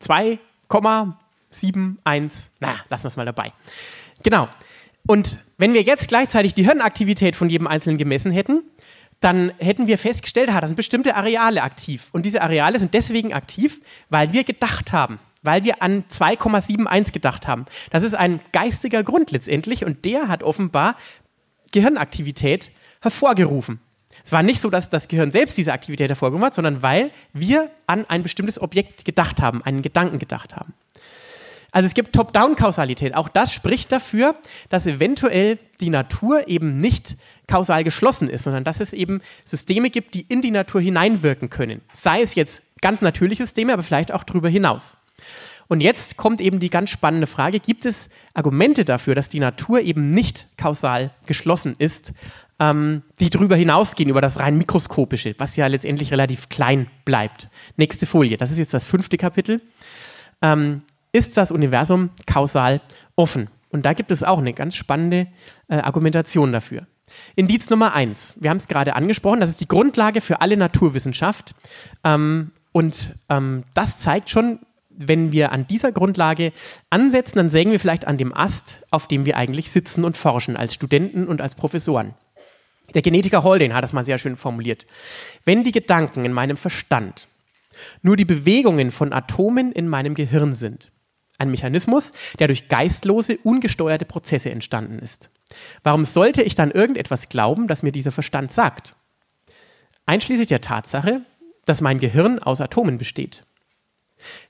[0.00, 2.50] 2,71.
[2.60, 3.52] Na, lassen wir es mal dabei.
[4.22, 4.48] Genau.
[5.06, 8.62] Und wenn wir jetzt gleichzeitig die Hirnaktivität von jedem Einzelnen gemessen hätten,
[9.20, 12.08] dann hätten wir festgestellt, da sind bestimmte Areale aktiv.
[12.12, 17.46] Und diese Areale sind deswegen aktiv, weil wir gedacht haben, weil wir an 2,71 gedacht
[17.46, 17.66] haben.
[17.90, 20.96] Das ist ein geistiger Grund letztendlich und der hat offenbar
[21.70, 23.80] Gehirnaktivität hervorgerufen.
[24.24, 27.70] Es war nicht so, dass das Gehirn selbst diese Aktivität hervorgerufen hat, sondern weil wir
[27.86, 30.74] an ein bestimmtes Objekt gedacht haben, einen Gedanken gedacht haben.
[31.72, 33.14] Also es gibt Top-Down-Kausalität.
[33.14, 34.34] Auch das spricht dafür,
[34.68, 37.16] dass eventuell die Natur eben nicht
[37.48, 41.80] kausal geschlossen ist, sondern dass es eben Systeme gibt, die in die Natur hineinwirken können.
[41.90, 44.98] Sei es jetzt ganz natürliche Systeme, aber vielleicht auch darüber hinaus.
[45.68, 49.80] Und jetzt kommt eben die ganz spannende Frage, gibt es Argumente dafür, dass die Natur
[49.80, 52.12] eben nicht kausal geschlossen ist,
[52.62, 57.48] ähm, die darüber hinausgehen, über das rein mikroskopische, was ja letztendlich relativ klein bleibt.
[57.76, 59.60] Nächste Folie, das ist jetzt das fünfte Kapitel.
[60.42, 60.78] Ähm,
[61.12, 62.80] ist das Universum kausal
[63.16, 63.48] offen.
[63.70, 65.26] Und da gibt es auch eine ganz spannende
[65.68, 66.86] äh, Argumentation dafür.
[67.34, 71.54] Indiz Nummer eins, wir haben es gerade angesprochen, das ist die Grundlage für alle Naturwissenschaft.
[72.04, 76.52] Ähm, und ähm, das zeigt schon, wenn wir an dieser Grundlage
[76.90, 80.56] ansetzen, dann sägen wir vielleicht an dem Ast, auf dem wir eigentlich sitzen und forschen,
[80.56, 82.14] als Studenten und als Professoren.
[82.94, 84.86] Der Genetiker Haldane hat das mal sehr schön formuliert.
[85.44, 87.28] Wenn die Gedanken in meinem Verstand
[88.02, 90.92] nur die Bewegungen von Atomen in meinem Gehirn sind,
[91.38, 95.30] ein Mechanismus, der durch geistlose, ungesteuerte Prozesse entstanden ist.
[95.82, 98.94] Warum sollte ich dann irgendetwas glauben, das mir dieser Verstand sagt?
[100.06, 101.22] Einschließlich der Tatsache,
[101.64, 103.44] dass mein Gehirn aus Atomen besteht.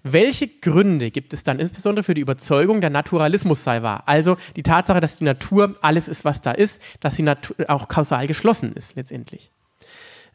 [0.03, 4.05] Welche Gründe gibt es dann insbesondere für die Überzeugung, der Naturalismus sei wahr?
[4.07, 7.31] Also die Tatsache, dass die Natur alles ist, was da ist, dass sie
[7.69, 9.51] auch kausal geschlossen ist letztendlich.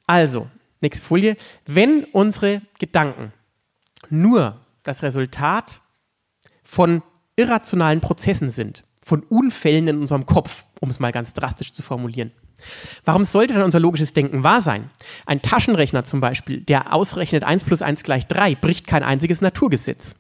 [0.05, 0.47] Also,
[0.81, 1.35] nächste Folie.
[1.65, 3.33] Wenn unsere Gedanken
[4.09, 5.81] nur das Resultat
[6.63, 7.01] von
[7.35, 12.31] irrationalen Prozessen sind, von Unfällen in unserem Kopf, um es mal ganz drastisch zu formulieren.
[13.05, 14.89] Warum sollte dann unser logisches Denken wahr sein?
[15.25, 20.15] Ein Taschenrechner zum Beispiel, der ausrechnet 1 plus 1 gleich 3, bricht kein einziges Naturgesetz.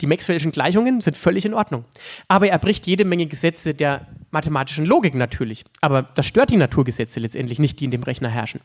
[0.00, 1.84] Die Maxwell'schen Gleichungen sind völlig in Ordnung.
[2.28, 5.64] Aber er bricht jede Menge Gesetze der mathematischen Logik natürlich.
[5.80, 8.60] Aber das stört die Naturgesetze letztendlich nicht, die in dem Rechner herrschen.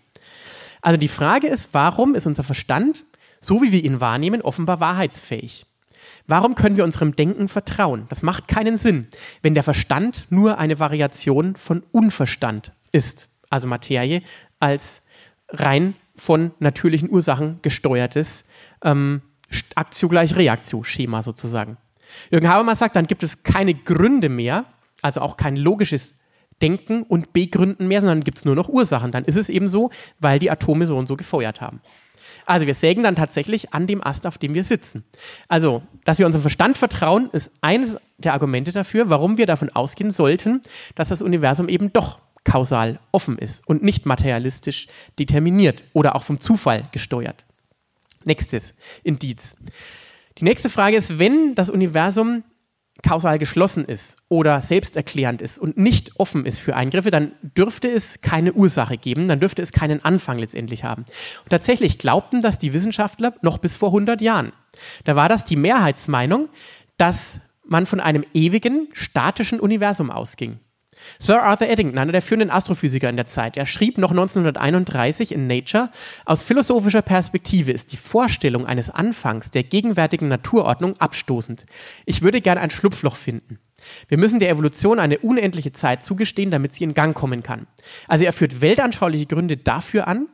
[0.82, 3.06] Also die Frage ist, warum ist unser Verstand,
[3.40, 5.66] so wie wir ihn wahrnehmen, offenbar wahrheitsfähig?
[6.32, 8.06] Warum können wir unserem Denken vertrauen?
[8.08, 9.06] Das macht keinen Sinn,
[9.42, 14.22] wenn der Verstand nur eine Variation von Unverstand ist, also Materie,
[14.58, 15.04] als
[15.50, 18.48] rein von natürlichen Ursachen gesteuertes
[18.82, 19.22] ähm,
[19.76, 21.76] Aktio gleich Reaktio-Schema sozusagen.
[22.32, 24.64] Jürgen Habermas sagt, dann gibt es keine Gründe mehr,
[25.02, 26.16] also auch kein logisches
[26.62, 29.12] Denken und Begründen mehr, sondern gibt es nur noch Ursachen.
[29.12, 29.90] Dann ist es eben so,
[30.20, 31.82] weil die Atome so und so gefeuert haben.
[32.46, 35.04] Also wir sägen dann tatsächlich an dem Ast, auf dem wir sitzen.
[35.48, 40.12] Also, dass wir unserem Verstand vertrauen, ist eines der Argumente dafür, warum wir davon ausgehen
[40.12, 40.62] sollten,
[40.96, 44.88] dass das Universum eben doch kausal offen ist und nicht materialistisch
[45.20, 47.46] determiniert oder auch vom Zufall gesteuert.
[48.24, 49.58] Nächstes Indiz.
[50.38, 52.44] Die nächste Frage ist, wenn das Universum
[53.04, 58.22] kausal geschlossen ist oder selbsterklärend ist und nicht offen ist für Eingriffe, dann dürfte es
[58.22, 61.06] keine Ursache geben, dann dürfte es keinen Anfang letztendlich haben.
[61.44, 64.52] Und tatsächlich glaubten das die Wissenschaftler noch bis vor 100 Jahren.
[65.04, 66.50] Da war das die Mehrheitsmeinung,
[66.98, 70.60] dass man von einem ewigen, statischen Universum ausging.
[71.20, 75.48] Sir Arthur Eddington, einer der führenden Astrophysiker in der Zeit, er schrieb noch 1931 in
[75.48, 75.90] Nature,
[76.26, 81.66] aus philosophischer Perspektive ist die Vorstellung eines Anfangs der gegenwärtigen Naturordnung abstoßend.
[82.06, 83.60] Ich würde gern ein Schlupfloch finden.
[84.08, 87.68] Wir müssen der Evolution eine unendliche Zeit zugestehen, damit sie in Gang kommen kann.
[88.08, 90.28] Also er führt weltanschauliche Gründe dafür an,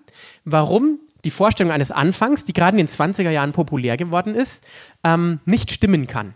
[0.43, 4.65] warum die Vorstellung eines Anfangs, die gerade in den 20er Jahren populär geworden ist,
[5.03, 6.33] ähm, nicht stimmen kann.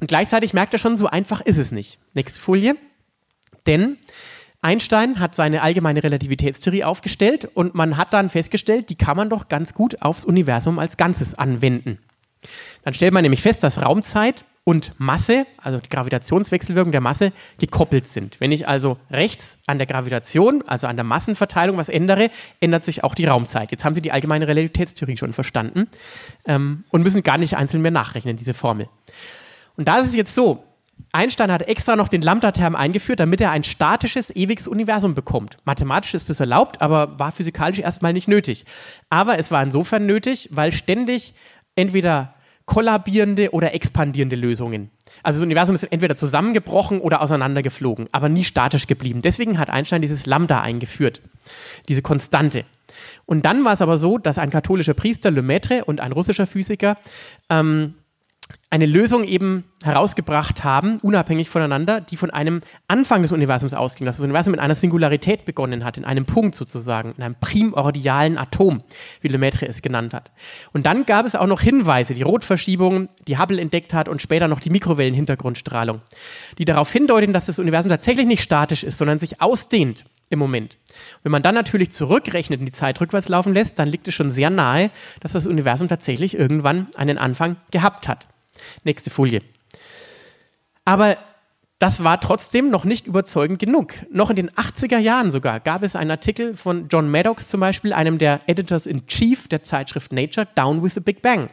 [0.00, 1.98] Und gleichzeitig merkt er schon, so einfach ist es nicht.
[2.14, 2.76] Nächste Folie.
[3.66, 3.98] Denn
[4.62, 9.48] Einstein hat seine allgemeine Relativitätstheorie aufgestellt und man hat dann festgestellt, die kann man doch
[9.48, 11.98] ganz gut aufs Universum als Ganzes anwenden.
[12.84, 18.06] Dann stellt man nämlich fest, dass Raumzeit und Masse, also die Gravitationswechselwirkung der Masse, gekoppelt
[18.06, 18.40] sind.
[18.40, 23.02] Wenn ich also rechts an der Gravitation, also an der Massenverteilung was ändere, ändert sich
[23.02, 23.70] auch die Raumzeit.
[23.70, 25.88] Jetzt haben Sie die allgemeine Relativitätstheorie schon verstanden
[26.46, 28.88] ähm, und müssen gar nicht einzeln mehr nachrechnen, diese Formel.
[29.76, 30.62] Und da ist es jetzt so,
[31.12, 35.58] Einstein hat extra noch den Lambda-Term eingeführt, damit er ein statisches, ewiges Universum bekommt.
[35.64, 38.64] Mathematisch ist das erlaubt, aber war physikalisch erstmal nicht nötig.
[39.08, 41.34] Aber es war insofern nötig, weil ständig
[41.74, 42.34] entweder
[42.66, 44.90] kollabierende oder expandierende Lösungen.
[45.22, 49.22] Also das Universum ist entweder zusammengebrochen oder auseinandergeflogen, aber nie statisch geblieben.
[49.22, 51.20] Deswegen hat Einstein dieses Lambda eingeführt,
[51.88, 52.64] diese Konstante.
[53.26, 56.96] Und dann war es aber so, dass ein katholischer Priester, Lemaitre, und ein russischer Physiker
[57.48, 57.94] ähm,
[58.72, 64.18] eine Lösung eben herausgebracht haben, unabhängig voneinander, die von einem Anfang des Universums ausging, dass
[64.18, 68.82] das Universum in einer Singularität begonnen hat, in einem Punkt sozusagen, in einem primordialen Atom,
[69.20, 70.30] wie Lemaitre es genannt hat.
[70.72, 74.46] Und dann gab es auch noch Hinweise, die Rotverschiebung, die Hubble entdeckt hat und später
[74.46, 76.00] noch die Mikrowellenhintergrundstrahlung,
[76.58, 80.78] die darauf hindeuten, dass das Universum tatsächlich nicht statisch ist, sondern sich ausdehnt im Moment.
[81.24, 84.30] Wenn man dann natürlich zurückrechnet und die Zeit rückwärts laufen lässt, dann liegt es schon
[84.30, 88.28] sehr nahe, dass das Universum tatsächlich irgendwann einen Anfang gehabt hat.
[88.84, 89.42] Nächste Folie.
[90.84, 91.16] Aber
[91.80, 93.94] das war trotzdem noch nicht überzeugend genug.
[94.12, 97.94] Noch in den 80er Jahren sogar gab es einen Artikel von John Maddox zum Beispiel,
[97.94, 101.48] einem der Editors in Chief der Zeitschrift Nature, Down with the Big Bang.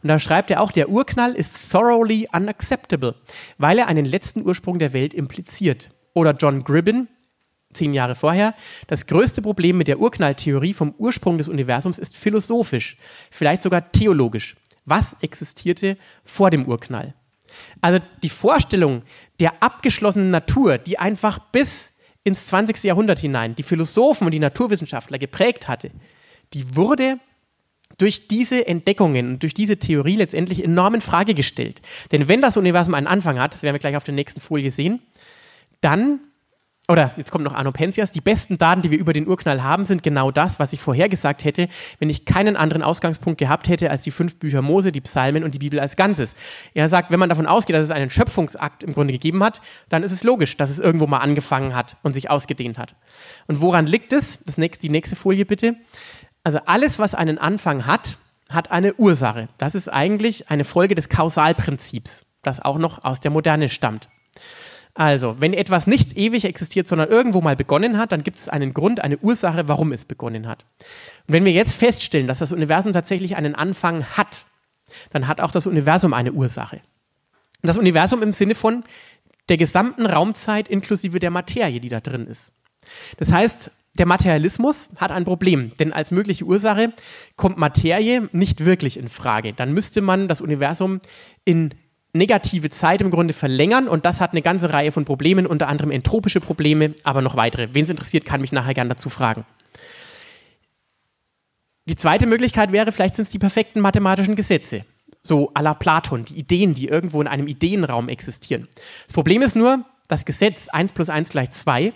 [0.00, 3.16] Und da schreibt er auch, der Urknall ist thoroughly unacceptable,
[3.58, 5.90] weil er einen letzten Ursprung der Welt impliziert.
[6.12, 7.08] Oder John Gribbin,
[7.72, 8.54] zehn Jahre vorher,
[8.86, 12.96] das größte Problem mit der Urknalltheorie vom Ursprung des Universums ist philosophisch,
[13.28, 14.54] vielleicht sogar theologisch.
[14.84, 17.14] Was existierte vor dem Urknall?
[17.80, 19.02] Also die Vorstellung
[19.40, 22.84] der abgeschlossenen Natur, die einfach bis ins 20.
[22.84, 25.90] Jahrhundert hinein die Philosophen und die Naturwissenschaftler geprägt hatte,
[26.52, 27.18] die wurde
[27.98, 31.80] durch diese Entdeckungen und durch diese Theorie letztendlich enorm in Frage gestellt.
[32.10, 34.70] Denn wenn das Universum einen Anfang hat, das werden wir gleich auf der nächsten Folie
[34.70, 35.00] sehen,
[35.80, 36.20] dann
[36.86, 39.86] oder jetzt kommt noch Arno Penzias, die besten Daten, die wir über den Urknall haben,
[39.86, 41.68] sind genau das, was ich vorhergesagt hätte,
[41.98, 45.54] wenn ich keinen anderen Ausgangspunkt gehabt hätte als die fünf Bücher Mose, die Psalmen und
[45.54, 46.36] die Bibel als Ganzes.
[46.74, 50.02] Er sagt, wenn man davon ausgeht, dass es einen Schöpfungsakt im Grunde gegeben hat, dann
[50.02, 52.96] ist es logisch, dass es irgendwo mal angefangen hat und sich ausgedehnt hat.
[53.46, 54.40] Und woran liegt es?
[54.44, 55.76] Das nächste, die nächste Folie bitte.
[56.42, 58.18] Also alles, was einen Anfang hat,
[58.50, 59.48] hat eine Ursache.
[59.56, 64.10] Das ist eigentlich eine Folge des Kausalprinzips, das auch noch aus der Moderne stammt.
[64.94, 68.72] Also, wenn etwas nicht ewig existiert, sondern irgendwo mal begonnen hat, dann gibt es einen
[68.74, 70.64] Grund, eine Ursache, warum es begonnen hat.
[71.26, 74.46] Und wenn wir jetzt feststellen, dass das Universum tatsächlich einen Anfang hat,
[75.10, 76.80] dann hat auch das Universum eine Ursache.
[77.62, 78.84] Das Universum im Sinne von
[79.48, 82.52] der gesamten Raumzeit inklusive der Materie, die da drin ist.
[83.16, 86.92] Das heißt, der Materialismus hat ein Problem, denn als mögliche Ursache
[87.36, 89.52] kommt Materie nicht wirklich in Frage.
[89.52, 91.00] Dann müsste man das Universum
[91.44, 91.74] in
[92.14, 95.90] negative Zeit im Grunde verlängern und das hat eine ganze Reihe von Problemen, unter anderem
[95.90, 97.74] entropische Probleme, aber noch weitere.
[97.74, 99.44] Wen es interessiert, kann mich nachher gerne dazu fragen.
[101.86, 104.86] Die zweite Möglichkeit wäre, vielleicht sind es die perfekten mathematischen Gesetze,
[105.22, 108.68] so à la Platon, die Ideen, die irgendwo in einem Ideenraum existieren.
[109.06, 111.92] Das Problem ist nur, das Gesetz 1 plus 1 gleich 2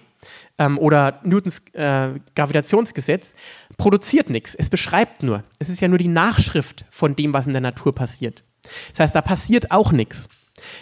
[0.59, 3.35] ähm, oder Newtons äh, Gravitationsgesetz
[3.77, 5.45] produziert nichts, es beschreibt nur.
[5.59, 8.43] Es ist ja nur die Nachschrift von dem, was in der Natur passiert.
[8.91, 10.29] Das heißt, da passiert auch nichts.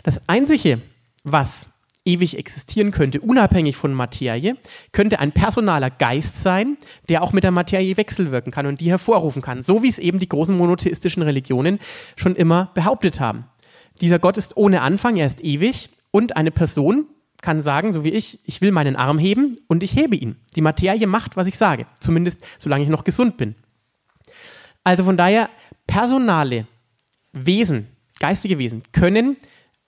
[0.03, 0.81] Das Einzige,
[1.25, 1.67] was
[2.07, 4.57] ewig existieren könnte, unabhängig von Materie,
[4.93, 9.43] könnte ein personaler Geist sein, der auch mit der Materie wechselwirken kann und die hervorrufen
[9.43, 11.79] kann, so wie es eben die großen monotheistischen Religionen
[12.15, 13.47] schon immer behauptet haben.
[14.01, 17.07] Dieser Gott ist ohne Anfang, er ist ewig und eine Person
[17.43, 20.37] kann sagen, so wie ich, ich will meinen Arm heben und ich hebe ihn.
[20.55, 23.55] Die Materie macht, was ich sage, zumindest solange ich noch gesund bin.
[24.85, 25.51] Also von daher,
[25.87, 26.67] personale
[27.37, 29.37] Wesen, geistige Wesen, können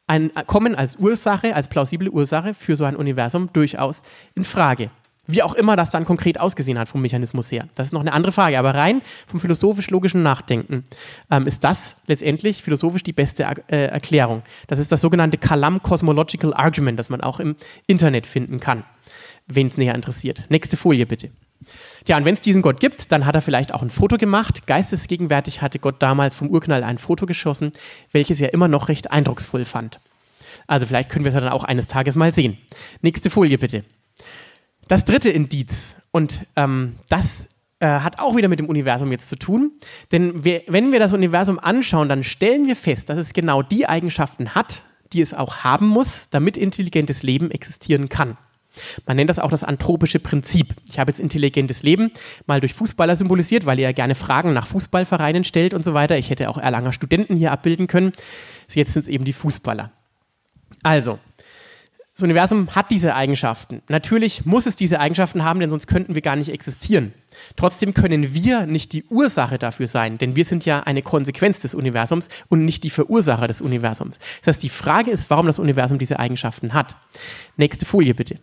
[0.07, 4.03] ein, kommen als Ursache, als plausible Ursache für so ein Universum durchaus
[4.35, 4.91] in Frage.
[5.31, 7.69] Wie auch immer das dann konkret ausgesehen hat vom Mechanismus her.
[7.75, 8.59] Das ist noch eine andere Frage.
[8.59, 10.85] Aber rein vom philosophisch-logischen Nachdenken
[11.31, 14.43] ähm, ist das letztendlich philosophisch die beste äh, Erklärung.
[14.69, 17.57] Das ist das sogenannte Kalam Cosmological Argument, das man auch im
[17.87, 18.85] Internet finden kann,
[19.47, 20.45] wen es näher interessiert.
[20.49, 21.31] Nächste Folie bitte.
[22.05, 24.67] Tja, und wenn es diesen Gott gibt, dann hat er vielleicht auch ein Foto gemacht.
[24.67, 27.73] Geistesgegenwärtig hatte Gott damals vom Urknall ein Foto geschossen,
[28.13, 30.01] welches er immer noch recht eindrucksvoll fand.
[30.67, 32.59] Also vielleicht können wir es dann auch eines Tages mal sehen.
[33.03, 33.85] Nächste Folie bitte.
[34.87, 37.49] Das dritte Indiz, und ähm, das
[37.81, 39.73] äh, hat auch wieder mit dem Universum jetzt zu tun,
[40.13, 43.87] denn wir, wenn wir das Universum anschauen, dann stellen wir fest, dass es genau die
[43.87, 48.37] Eigenschaften hat, die es auch haben muss, damit intelligentes Leben existieren kann.
[49.07, 50.75] Man nennt das auch das anthropische Prinzip.
[50.89, 52.11] Ich habe jetzt intelligentes Leben
[52.47, 56.17] mal durch Fußballer symbolisiert, weil ihr ja gerne Fragen nach Fußballvereinen stellt und so weiter.
[56.17, 58.13] Ich hätte auch Erlanger Studenten hier abbilden können.
[58.73, 59.91] Jetzt sind es eben die Fußballer.
[60.83, 61.19] Also,
[62.19, 63.81] das Universum hat diese Eigenschaften.
[63.87, 67.15] Natürlich muss es diese Eigenschaften haben, denn sonst könnten wir gar nicht existieren.
[67.55, 71.77] Trotzdem können wir nicht die Ursache dafür sein, denn wir sind ja eine Konsequenz des
[71.77, 74.19] Universums und nicht die Verursacher des Universums.
[74.41, 76.97] Das heißt, die Frage ist, warum das Universum diese Eigenschaften hat.
[77.57, 78.41] Nächste Folie bitte.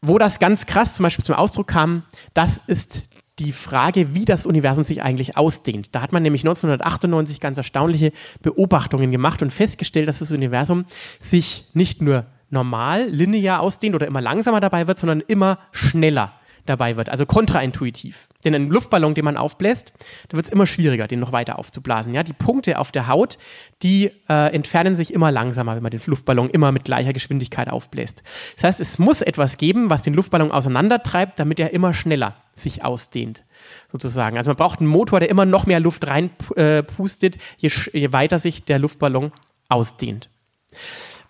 [0.00, 4.46] Wo das ganz krass zum Beispiel zum Ausdruck kam, das ist die Frage, wie das
[4.46, 5.94] Universum sich eigentlich ausdehnt.
[5.94, 10.86] Da hat man nämlich 1998 ganz erstaunliche Beobachtungen gemacht und festgestellt, dass das Universum
[11.20, 16.32] sich nicht nur normal, linear ausdehnt oder immer langsamer dabei wird, sondern immer schneller
[16.68, 18.28] dabei wird, also kontraintuitiv.
[18.44, 19.92] Denn ein Luftballon, den man aufbläst,
[20.28, 22.14] da wird es immer schwieriger, den noch weiter aufzublasen.
[22.14, 22.22] Ja?
[22.22, 23.38] Die Punkte auf der Haut,
[23.82, 28.22] die äh, entfernen sich immer langsamer, wenn man den Luftballon immer mit gleicher Geschwindigkeit aufbläst.
[28.56, 32.84] Das heißt, es muss etwas geben, was den Luftballon auseinandertreibt, damit er immer schneller sich
[32.84, 33.44] ausdehnt
[33.90, 34.36] sozusagen.
[34.36, 38.38] Also man braucht einen Motor, der immer noch mehr Luft reinpustet, äh, je, je weiter
[38.38, 39.32] sich der Luftballon
[39.68, 40.30] ausdehnt.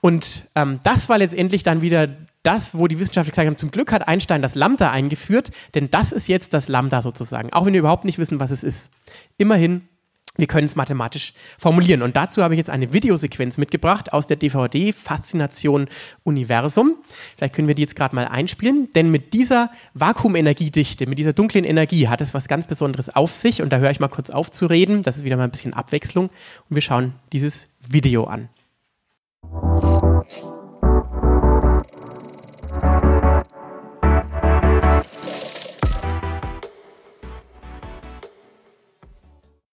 [0.00, 2.08] Und ähm, das war letztendlich dann wieder
[2.42, 6.12] das, wo die Wissenschaftler gesagt haben, zum Glück hat Einstein das Lambda eingeführt, denn das
[6.12, 8.92] ist jetzt das Lambda sozusagen, auch wenn wir überhaupt nicht wissen, was es ist.
[9.36, 9.82] Immerhin,
[10.38, 12.00] wir können es mathematisch formulieren.
[12.00, 15.88] Und dazu habe ich jetzt eine Videosequenz mitgebracht aus der DVD Faszination
[16.22, 16.94] Universum.
[17.36, 21.64] Vielleicht können wir die jetzt gerade mal einspielen, denn mit dieser Vakuumenergiedichte, mit dieser dunklen
[21.64, 23.62] Energie hat es was ganz Besonderes auf sich.
[23.62, 25.02] Und da höre ich mal kurz auf zu reden.
[25.02, 26.26] Das ist wieder mal ein bisschen Abwechslung.
[26.70, 28.48] Und wir schauen dieses Video an.